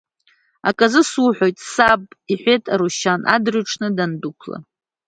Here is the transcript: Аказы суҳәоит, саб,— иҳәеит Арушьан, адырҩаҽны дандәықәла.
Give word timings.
Аказы 0.69 1.01
суҳәоит, 1.11 1.57
саб,— 1.71 2.01
иҳәеит 2.31 2.63
Арушьан, 2.73 3.21
адырҩаҽны 3.33 3.87
дандәықәла. 3.95 4.57